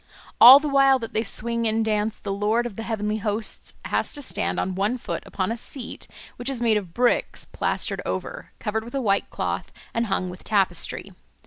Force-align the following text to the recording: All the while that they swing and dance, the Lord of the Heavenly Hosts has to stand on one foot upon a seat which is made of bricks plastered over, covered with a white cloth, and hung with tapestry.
All 0.41 0.57
the 0.59 0.67
while 0.67 0.97
that 0.97 1.13
they 1.13 1.21
swing 1.21 1.67
and 1.67 1.85
dance, 1.85 2.17
the 2.17 2.33
Lord 2.33 2.65
of 2.65 2.75
the 2.75 2.81
Heavenly 2.81 3.17
Hosts 3.17 3.75
has 3.85 4.11
to 4.13 4.23
stand 4.23 4.59
on 4.59 4.73
one 4.73 4.97
foot 4.97 5.21
upon 5.27 5.51
a 5.51 5.55
seat 5.57 6.07
which 6.37 6.49
is 6.49 6.59
made 6.59 6.75
of 6.75 6.91
bricks 6.95 7.45
plastered 7.45 8.01
over, 8.03 8.51
covered 8.57 8.83
with 8.83 8.95
a 8.95 8.99
white 9.01 9.29
cloth, 9.29 9.71
and 9.93 10.07
hung 10.07 10.31
with 10.31 10.43
tapestry. 10.43 11.13